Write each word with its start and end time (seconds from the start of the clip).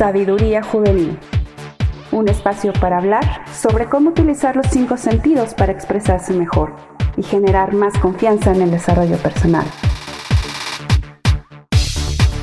Sabiduría 0.00 0.62
Juvenil. 0.62 1.18
Un 2.10 2.26
espacio 2.30 2.72
para 2.72 2.96
hablar 2.96 3.44
sobre 3.52 3.84
cómo 3.84 4.08
utilizar 4.08 4.56
los 4.56 4.66
cinco 4.68 4.96
sentidos 4.96 5.52
para 5.52 5.72
expresarse 5.72 6.32
mejor 6.32 6.74
y 7.18 7.22
generar 7.22 7.74
más 7.74 7.92
confianza 7.98 8.50
en 8.50 8.62
el 8.62 8.70
desarrollo 8.70 9.18
personal. 9.18 9.66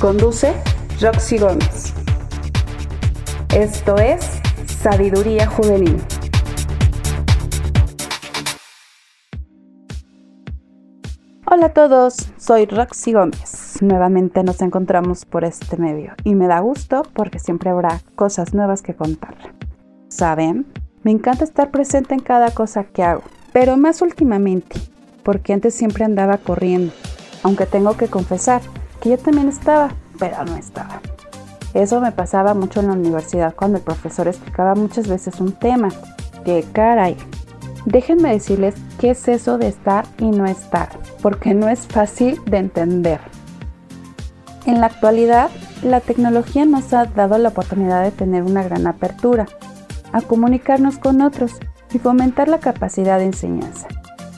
Conduce 0.00 0.54
Roxy 0.98 1.36
Gómez. 1.36 1.92
Esto 3.54 3.96
es 3.98 4.40
Sabiduría 4.64 5.46
Juvenil. 5.46 6.02
Hola 11.44 11.66
a 11.66 11.72
todos, 11.74 12.16
soy 12.38 12.64
Roxy 12.64 13.12
Gómez. 13.12 13.71
Nuevamente 13.82 14.44
nos 14.44 14.62
encontramos 14.62 15.24
por 15.24 15.42
este 15.42 15.76
medio 15.76 16.12
y 16.22 16.36
me 16.36 16.46
da 16.46 16.60
gusto 16.60 17.02
porque 17.14 17.40
siempre 17.40 17.68
habrá 17.68 17.98
cosas 18.14 18.54
nuevas 18.54 18.80
que 18.80 18.94
contar. 18.94 19.34
¿Saben? 20.06 20.66
Me 21.02 21.10
encanta 21.10 21.42
estar 21.42 21.72
presente 21.72 22.14
en 22.14 22.20
cada 22.20 22.52
cosa 22.52 22.84
que 22.84 23.02
hago, 23.02 23.22
pero 23.52 23.76
más 23.76 24.00
últimamente, 24.00 24.78
porque 25.24 25.52
antes 25.52 25.74
siempre 25.74 26.04
andaba 26.04 26.38
corriendo, 26.38 26.92
aunque 27.42 27.66
tengo 27.66 27.96
que 27.96 28.06
confesar 28.06 28.62
que 29.00 29.10
yo 29.10 29.18
también 29.18 29.48
estaba, 29.48 29.90
pero 30.16 30.44
no 30.44 30.56
estaba. 30.56 31.00
Eso 31.74 32.00
me 32.00 32.12
pasaba 32.12 32.54
mucho 32.54 32.78
en 32.78 32.86
la 32.86 32.92
universidad 32.92 33.52
cuando 33.52 33.78
el 33.78 33.84
profesor 33.84 34.28
explicaba 34.28 34.76
muchas 34.76 35.08
veces 35.08 35.40
un 35.40 35.50
tema. 35.50 35.88
¡Qué 36.44 36.64
caray! 36.72 37.16
Déjenme 37.86 38.30
decirles 38.30 38.76
qué 39.00 39.10
es 39.10 39.26
eso 39.26 39.58
de 39.58 39.66
estar 39.66 40.04
y 40.18 40.30
no 40.30 40.46
estar, 40.46 40.88
porque 41.20 41.52
no 41.52 41.68
es 41.68 41.88
fácil 41.88 42.40
de 42.44 42.58
entender. 42.58 43.31
En 44.66 44.80
la 44.80 44.86
actualidad, 44.86 45.50
la 45.82 46.00
tecnología 46.00 46.64
nos 46.64 46.92
ha 46.92 47.06
dado 47.06 47.38
la 47.38 47.50
oportunidad 47.50 48.02
de 48.02 48.10
tener 48.10 48.42
una 48.42 48.62
gran 48.62 48.86
apertura, 48.86 49.46
a 50.12 50.20
comunicarnos 50.20 50.98
con 50.98 51.22
otros 51.22 51.52
y 51.92 51.98
fomentar 51.98 52.48
la 52.48 52.58
capacidad 52.58 53.18
de 53.18 53.26
enseñanza. 53.26 53.88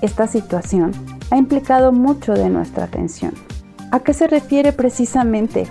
Esta 0.00 0.26
situación 0.26 0.92
ha 1.30 1.36
implicado 1.36 1.92
mucho 1.92 2.34
de 2.34 2.50
nuestra 2.50 2.84
atención. 2.84 3.32
¿A 3.90 4.00
qué 4.00 4.12
se 4.14 4.26
refiere 4.26 4.72
precisamente? 4.72 5.66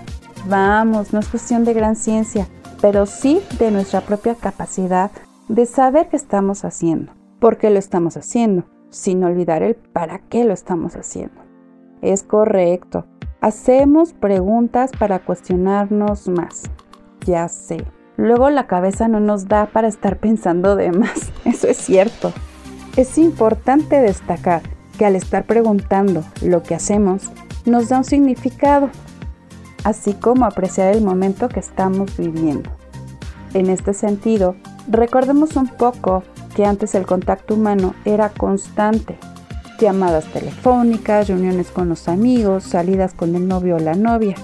Vamos, 0.48 1.14
no 1.14 1.20
es 1.20 1.28
cuestión 1.28 1.66
de 1.66 1.74
gran 1.74 1.96
ciencia, 1.96 2.48
pero 2.82 3.06
sí 3.06 3.42
de 3.60 3.72
nuestra 3.72 4.02
propia 4.02 4.36
capacidad 4.36 5.12
de 5.48 5.66
saber 5.66 6.10
qué 6.10 6.18
estamos 6.18 6.66
haciendo 6.66 7.14
por 7.42 7.58
qué 7.58 7.72
lo 7.72 7.80
estamos 7.80 8.16
haciendo, 8.18 8.66
sin 8.92 9.24
olvidar 9.24 9.64
el 9.64 9.76
para 9.76 10.20
qué 10.20 10.46
lo 10.46 10.54
estamos 10.54 10.96
haciendo. 10.96 11.42
Es 12.02 12.22
correcto. 12.22 13.08
Hacemos 13.42 14.14
preguntas 14.14 14.92
para 15.00 15.18
cuestionarnos 15.18 16.28
más. 16.28 16.70
Ya 17.26 17.48
sé. 17.48 17.84
Luego 18.16 18.52
la 18.52 18.68
cabeza 18.68 19.08
no 19.08 19.20
nos 19.20 19.48
da 19.48 19.66
para 19.66 19.88
estar 19.88 20.20
pensando 20.20 20.76
de 20.76 20.92
más. 20.92 21.32
Eso 21.46 21.68
es 21.68 21.78
cierto. 21.78 22.32
Es 22.98 23.18
importante 23.18 24.00
destacar 24.00 24.62
que 24.96 25.06
al 25.06 25.16
estar 25.16 25.46
preguntando 25.46 26.24
lo 26.44 26.62
que 26.62 26.76
hacemos, 26.76 27.32
nos 27.66 27.90
da 27.90 27.98
un 27.98 28.04
significado, 28.04 28.92
así 29.84 30.14
como 30.14 30.46
apreciar 30.46 30.96
el 30.96 31.04
momento 31.04 31.50
que 31.50 31.62
estamos 31.62 32.16
viviendo. 32.16 32.70
En 33.56 33.72
este 33.72 33.96
sentido, 33.96 34.56
recordemos 34.88 35.56
un 35.56 35.68
poco 35.68 36.22
que 36.56 36.66
antes 36.66 36.94
el 36.94 37.08
contacto 37.08 37.56
humano 37.56 37.96
era 38.06 38.30
constante. 38.30 39.18
Llamadas 39.82 40.26
telefónicas, 40.26 41.28
reuniones 41.28 41.72
con 41.72 41.90
los 41.90 42.08
amigos, 42.08 42.66
salidas 42.66 43.16
con 43.16 43.36
el 43.36 43.48
novio 43.48 43.78
o 43.78 43.80
la 43.80 43.96
novia. 43.96 44.36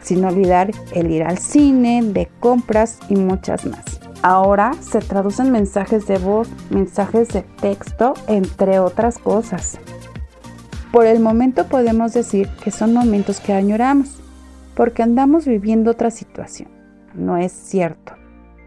Sin 0.00 0.24
olvidar 0.24 0.70
el 0.92 1.10
ir 1.10 1.24
al 1.24 1.38
cine, 1.38 2.00
de 2.00 2.28
compras 2.38 3.00
y 3.08 3.16
muchas 3.16 3.66
más. 3.66 3.82
Ahora 4.22 4.74
se 4.78 5.00
traducen 5.00 5.50
mensajes 5.50 6.06
de 6.06 6.18
voz, 6.18 6.48
mensajes 6.70 7.26
de 7.30 7.42
texto, 7.60 8.14
entre 8.28 8.78
otras 8.78 9.18
cosas. 9.18 9.80
Por 10.92 11.06
el 11.06 11.18
momento 11.18 11.66
podemos 11.66 12.12
decir 12.12 12.48
que 12.62 12.70
son 12.70 12.94
momentos 12.94 13.40
que 13.40 13.52
añoramos, 13.52 14.22
porque 14.76 15.02
andamos 15.02 15.44
viviendo 15.44 15.90
otra 15.90 16.12
situación. 16.12 16.68
No 17.14 17.36
es 17.36 17.50
cierto. 17.50 18.12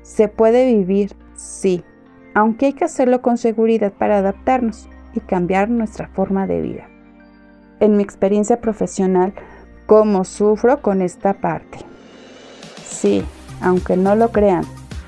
Se 0.02 0.28
puede 0.28 0.76
vivir, 0.76 1.16
sí, 1.38 1.86
aunque 2.36 2.66
hay 2.66 2.74
que 2.74 2.84
hacerlo 2.84 3.22
con 3.22 3.38
seguridad 3.38 3.94
para 3.94 4.18
adaptarnos 4.18 4.90
y 5.14 5.20
cambiar 5.20 5.70
nuestra 5.70 6.08
forma 6.08 6.48
de 6.48 6.62
vida. 6.62 6.88
En 7.80 7.98
mi 7.98 8.04
experiencia 8.04 8.60
profesional, 8.62 9.34
¿cómo 9.86 10.26
sufro 10.26 10.82
con 10.82 11.02
esta 11.02 11.34
parte? 11.34 11.80
Sí, 12.84 13.24
aunque 13.62 13.96
no 13.98 14.16
lo 14.16 14.32
crean, 14.32 14.66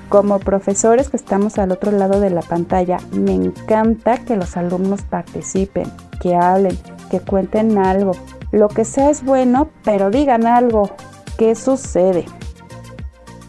como 0.08 0.38
profesores 0.40 1.08
que 1.08 1.16
estamos 1.16 1.58
al 1.58 1.72
otro 1.72 1.90
lado 1.90 2.20
de 2.20 2.30
la 2.30 2.42
pantalla, 2.42 2.98
me 3.12 3.32
encanta 3.32 4.18
que 4.18 4.36
los 4.36 4.56
alumnos 4.56 5.02
participen, 5.02 5.90
que 6.20 6.34
hablen, 6.34 6.76
que 7.10 7.20
cuenten 7.20 7.78
algo. 7.78 8.12
Lo 8.50 8.68
que 8.68 8.84
sea 8.84 9.08
es 9.08 9.24
bueno, 9.24 9.70
pero 9.84 10.10
digan 10.10 10.46
algo. 10.46 10.90
¿Qué 11.38 11.54
sucede? 11.54 12.26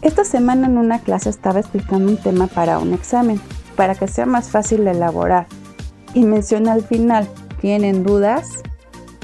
Esta 0.00 0.24
semana 0.24 0.66
en 0.66 0.78
una 0.78 1.00
clase 1.00 1.28
estaba 1.28 1.60
explicando 1.60 2.10
un 2.10 2.16
tema 2.16 2.46
para 2.46 2.78
un 2.78 2.94
examen 2.94 3.40
para 3.76 3.94
que 3.94 4.08
sea 4.08 4.26
más 4.26 4.48
fácil 4.48 4.86
elaborar. 4.86 5.46
Y 6.14 6.24
menciona 6.24 6.72
al 6.72 6.82
final, 6.82 7.28
¿tienen 7.60 8.02
dudas? 8.04 8.62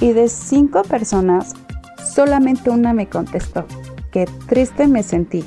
Y 0.01 0.13
de 0.13 0.29
cinco 0.29 0.83
personas, 0.83 1.55
solamente 2.05 2.69
una 2.71 2.93
me 2.93 3.09
contestó. 3.09 3.65
Qué 4.11 4.27
triste 4.49 4.89
me 4.89 5.03
sentí, 5.03 5.45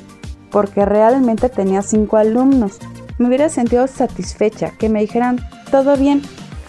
porque 0.50 0.84
realmente 0.84 1.48
tenía 1.48 1.82
cinco 1.82 2.16
alumnos. 2.16 2.78
Me 3.18 3.28
hubiera 3.28 3.48
sentido 3.48 3.86
satisfecha 3.86 4.70
que 4.70 4.88
me 4.88 5.00
dijeran, 5.00 5.38
todo 5.70 5.96
bien, 5.96 6.22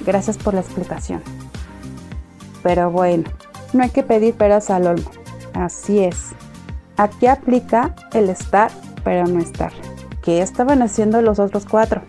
gracias 0.06 0.38
por 0.38 0.54
la 0.54 0.62
explicación. 0.62 1.22
Pero 2.62 2.92
bueno, 2.92 3.24
no 3.74 3.84
hay 3.84 3.90
que 3.90 4.04
pedir 4.04 4.34
peras 4.34 4.70
al 4.70 4.88
olmo. 4.88 5.10
Así 5.54 6.00
es. 6.00 6.32
Aquí 6.98 7.28
aplica 7.28 7.96
el 8.14 8.30
estar, 8.30 8.72
pero 9.04 9.28
no 9.28 9.40
estar. 9.40 9.72
¿Qué 10.22 10.42
estaban 10.42 10.82
haciendo 10.82 11.22
los 11.22 11.40
otros 11.40 11.66
cuatro? 11.66 12.02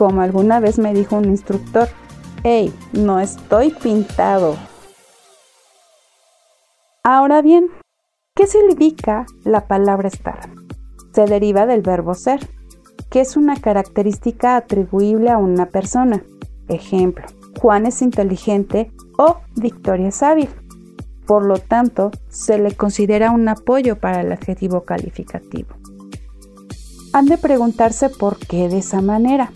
Como 0.00 0.22
alguna 0.22 0.60
vez 0.60 0.78
me 0.78 0.94
dijo 0.94 1.16
un 1.16 1.26
instructor, 1.26 1.86
hey, 2.42 2.72
no 2.94 3.20
estoy 3.20 3.68
pintado. 3.68 4.56
Ahora 7.04 7.42
bien, 7.42 7.68
¿qué 8.34 8.46
significa 8.46 9.26
la 9.44 9.66
palabra 9.66 10.08
estar? 10.08 10.48
Se 11.12 11.26
deriva 11.26 11.66
del 11.66 11.82
verbo 11.82 12.14
ser, 12.14 12.40
que 13.10 13.20
es 13.20 13.36
una 13.36 13.60
característica 13.60 14.56
atribuible 14.56 15.28
a 15.28 15.36
una 15.36 15.66
persona. 15.66 16.24
Ejemplo, 16.68 17.26
Juan 17.60 17.84
es 17.84 18.00
inteligente 18.00 18.90
o 19.18 19.36
Victoria 19.56 20.08
es 20.08 20.22
hábil. 20.22 20.48
Por 21.26 21.44
lo 21.44 21.58
tanto, 21.58 22.10
se 22.30 22.58
le 22.58 22.74
considera 22.74 23.32
un 23.32 23.46
apoyo 23.50 24.00
para 24.00 24.22
el 24.22 24.32
adjetivo 24.32 24.84
calificativo. 24.84 25.74
Han 27.12 27.26
de 27.26 27.36
preguntarse 27.36 28.08
por 28.08 28.38
qué 28.38 28.70
de 28.70 28.78
esa 28.78 29.02
manera. 29.02 29.52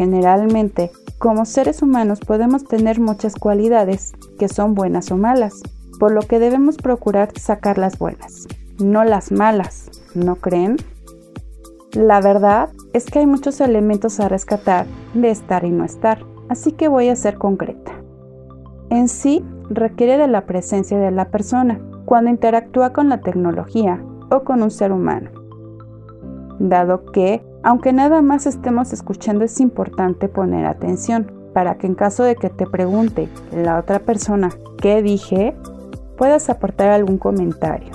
Generalmente, 0.00 0.90
como 1.18 1.44
seres 1.44 1.82
humanos 1.82 2.20
podemos 2.20 2.64
tener 2.64 2.98
muchas 2.98 3.34
cualidades 3.34 4.14
que 4.38 4.48
son 4.48 4.72
buenas 4.72 5.10
o 5.10 5.18
malas, 5.18 5.60
por 5.98 6.10
lo 6.10 6.22
que 6.22 6.38
debemos 6.38 6.78
procurar 6.78 7.38
sacar 7.38 7.76
las 7.76 7.98
buenas, 7.98 8.48
no 8.78 9.04
las 9.04 9.30
malas, 9.30 9.90
¿no 10.14 10.36
creen? 10.36 10.78
La 11.92 12.22
verdad 12.22 12.70
es 12.94 13.04
que 13.04 13.18
hay 13.18 13.26
muchos 13.26 13.60
elementos 13.60 14.20
a 14.20 14.30
rescatar 14.30 14.86
de 15.12 15.30
estar 15.30 15.66
y 15.66 15.70
no 15.70 15.84
estar, 15.84 16.24
así 16.48 16.72
que 16.72 16.88
voy 16.88 17.10
a 17.10 17.14
ser 17.14 17.36
concreta. 17.36 17.92
En 18.88 19.06
sí, 19.06 19.44
requiere 19.68 20.16
de 20.16 20.28
la 20.28 20.46
presencia 20.46 20.98
de 20.98 21.10
la 21.10 21.26
persona 21.26 21.78
cuando 22.06 22.30
interactúa 22.30 22.94
con 22.94 23.10
la 23.10 23.20
tecnología 23.20 24.02
o 24.30 24.44
con 24.44 24.62
un 24.62 24.70
ser 24.70 24.92
humano, 24.92 25.30
dado 26.58 27.04
que 27.12 27.49
aunque 27.62 27.92
nada 27.92 28.22
más 28.22 28.46
estemos 28.46 28.92
escuchando 28.92 29.44
es 29.44 29.60
importante 29.60 30.28
poner 30.28 30.66
atención 30.66 31.30
para 31.52 31.76
que 31.76 31.86
en 31.86 31.94
caso 31.94 32.22
de 32.22 32.36
que 32.36 32.48
te 32.48 32.66
pregunte 32.66 33.28
la 33.52 33.78
otra 33.78 34.00
persona 34.00 34.50
qué 34.78 35.02
dije, 35.02 35.56
puedas 36.16 36.48
aportar 36.48 36.90
algún 36.90 37.18
comentario. 37.18 37.90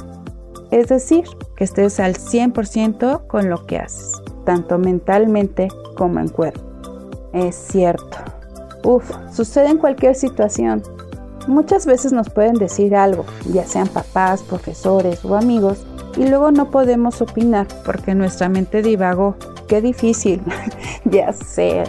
Es 0.71 0.89
decir, 0.89 1.23
que 1.55 1.63
estés 1.63 1.99
al 1.99 2.15
100% 2.15 3.27
con 3.27 3.49
lo 3.49 3.65
que 3.65 3.77
haces, 3.77 4.11
tanto 4.45 4.77
mentalmente 4.77 5.67
como 5.95 6.19
en 6.19 6.27
cuerpo. 6.29 6.61
Es 7.33 7.55
cierto. 7.55 8.17
Uf, 8.83 9.09
sucede 9.31 9.69
en 9.69 9.77
cualquier 9.77 10.15
situación. 10.15 10.83
Muchas 11.47 11.85
veces 11.85 12.11
nos 12.11 12.29
pueden 12.29 12.55
decir 12.55 12.95
algo, 12.95 13.25
ya 13.53 13.65
sean 13.65 13.87
papás, 13.87 14.41
profesores 14.41 15.23
o 15.23 15.35
amigos, 15.35 15.85
y 16.17 16.27
luego 16.27 16.51
no 16.51 16.71
podemos 16.71 17.21
opinar 17.21 17.67
porque 17.85 18.15
nuestra 18.15 18.49
mente 18.49 18.81
divagó 18.81 19.35
qué 19.67 19.81
difícil, 19.81 20.41
ya 21.05 21.33
sé, 21.33 21.83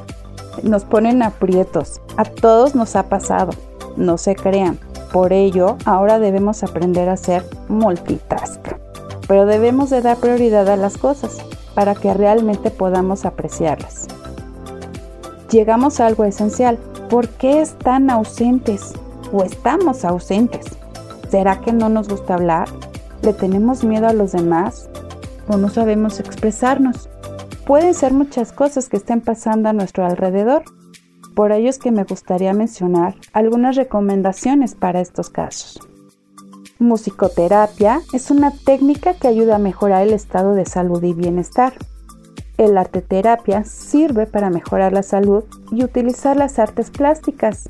nos 0.62 0.84
ponen 0.84 1.22
aprietos, 1.22 2.00
a 2.16 2.24
todos 2.24 2.74
nos 2.74 2.96
ha 2.96 3.04
pasado, 3.04 3.52
no 3.96 4.18
se 4.18 4.34
crean. 4.34 4.78
Por 5.12 5.32
ello, 5.32 5.76
ahora 5.84 6.18
debemos 6.18 6.62
aprender 6.62 7.08
a 7.08 7.14
hacer 7.14 7.44
multitask. 7.68 8.60
pero 9.28 9.46
debemos 9.46 9.90
de 9.90 10.02
dar 10.02 10.18
prioridad 10.18 10.68
a 10.68 10.76
las 10.76 10.98
cosas 10.98 11.38
para 11.74 11.94
que 11.94 12.14
realmente 12.14 12.70
podamos 12.70 13.24
apreciarlas. 13.24 14.06
Llegamos 15.50 16.00
a 16.00 16.06
algo 16.06 16.24
esencial. 16.24 16.78
¿Por 17.08 17.28
qué 17.28 17.60
están 17.60 18.10
ausentes 18.10 18.92
o 19.32 19.42
estamos 19.42 20.04
ausentes? 20.04 20.66
¿Será 21.30 21.60
que 21.60 21.72
no 21.72 21.88
nos 21.88 22.08
gusta 22.08 22.34
hablar? 22.34 22.68
¿Le 23.22 23.32
tenemos 23.32 23.84
miedo 23.84 24.08
a 24.08 24.12
los 24.12 24.32
demás? 24.32 24.88
¿O 25.48 25.56
no 25.56 25.68
sabemos 25.68 26.18
expresarnos? 26.20 27.08
Pueden 27.66 27.94
ser 27.94 28.12
muchas 28.12 28.52
cosas 28.52 28.88
que 28.88 28.96
estén 28.96 29.20
pasando 29.20 29.68
a 29.68 29.72
nuestro 29.72 30.06
alrededor. 30.06 30.62
Por 31.34 31.50
ello 31.50 31.68
es 31.68 31.80
que 31.80 31.90
me 31.90 32.04
gustaría 32.04 32.52
mencionar 32.52 33.16
algunas 33.32 33.74
recomendaciones 33.74 34.76
para 34.76 35.00
estos 35.00 35.30
casos. 35.30 35.80
Musicoterapia 36.78 38.02
es 38.12 38.30
una 38.30 38.52
técnica 38.52 39.14
que 39.14 39.26
ayuda 39.26 39.56
a 39.56 39.58
mejorar 39.58 40.06
el 40.06 40.12
estado 40.12 40.54
de 40.54 40.64
salud 40.64 41.02
y 41.02 41.12
bienestar. 41.12 41.72
El 42.56 42.78
arte 42.78 43.02
terapia 43.02 43.64
sirve 43.64 44.28
para 44.28 44.48
mejorar 44.48 44.92
la 44.92 45.02
salud 45.02 45.42
y 45.72 45.82
utilizar 45.82 46.36
las 46.36 46.60
artes 46.60 46.90
plásticas. 46.90 47.68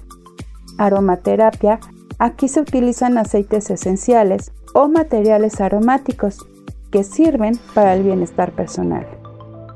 Aromaterapia, 0.77 1.81
aquí 2.19 2.49
se 2.49 2.61
utilizan 2.61 3.17
aceites 3.17 3.71
esenciales 3.71 4.53
o 4.75 4.89
materiales 4.89 5.63
aromáticos 5.63 6.47
que 6.91 7.03
sirven 7.03 7.59
para 7.73 7.95
el 7.95 8.03
bienestar 8.03 8.53
personal. 8.53 9.07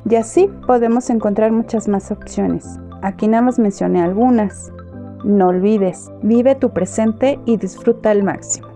Y 0.09 0.17
así 0.17 0.49
podemos 0.67 1.11
encontrar 1.11 1.53
muchas 1.53 1.89
más 1.89 2.11
opciones. 2.11 2.79
Aquí 3.03 3.29
nada 3.29 3.43
más 3.43 3.59
mencioné 3.59 4.03
algunas. 4.03 4.73
No 5.25 5.49
olvides, 5.49 6.11
vive 6.23 6.55
tu 6.55 6.71
presente 6.71 7.39
y 7.45 7.57
disfruta 7.57 8.11
al 8.11 8.23
máximo. 8.23 8.69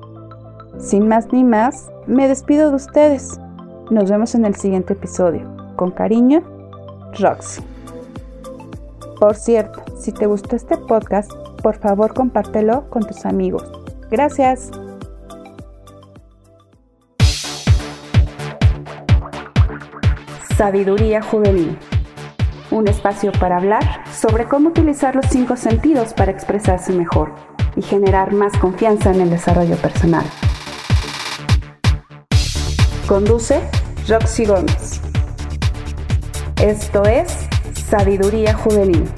Sin 0.78 1.08
más 1.08 1.32
ni 1.32 1.44
más, 1.44 1.90
me 2.06 2.28
despido 2.28 2.70
de 2.70 2.76
ustedes. 2.76 3.40
Nos 3.90 4.10
vemos 4.10 4.34
en 4.34 4.44
el 4.44 4.54
siguiente 4.54 4.92
episodio. 4.92 5.48
Con 5.76 5.90
cariño, 5.90 6.42
Roxy. 7.18 7.62
Por 9.18 9.36
cierto, 9.36 9.82
si 9.96 10.12
te 10.12 10.26
gustó 10.26 10.56
este 10.56 10.76
podcast, 10.76 11.32
por 11.62 11.76
favor 11.76 12.12
compártelo 12.12 12.90
con 12.90 13.06
tus 13.06 13.24
amigos. 13.24 13.64
Gracias. 14.10 14.70
Sabiduría 20.56 21.20
Juvenil. 21.20 21.76
Un 22.70 22.86
espacio 22.86 23.32
para 23.32 23.56
hablar 23.56 24.04
sobre 24.12 24.44
cómo 24.44 24.68
utilizar 24.68 25.16
los 25.16 25.26
cinco 25.28 25.56
sentidos 25.56 26.14
para 26.14 26.30
expresarse 26.30 26.92
mejor 26.92 27.34
y 27.74 27.82
generar 27.82 28.32
más 28.32 28.56
confianza 28.58 29.10
en 29.10 29.22
el 29.22 29.30
desarrollo 29.30 29.74
personal. 29.76 30.24
Conduce 33.08 33.68
Roxy 34.06 34.44
Gómez. 34.44 35.00
Esto 36.62 37.02
es 37.02 37.48
Sabiduría 37.72 38.54
Juvenil. 38.54 39.10